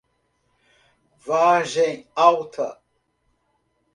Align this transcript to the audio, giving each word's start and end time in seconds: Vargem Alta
Vargem 1.27 2.01
Alta 2.23 2.69